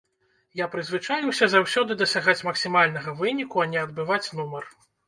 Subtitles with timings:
[0.61, 4.63] Я прызвычаіўся заўсёды дасягаць максімальнага выніку, а не адбываць нумар.